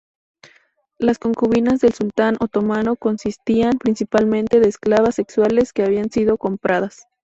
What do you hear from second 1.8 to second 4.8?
sultán otomano consistían principalmente de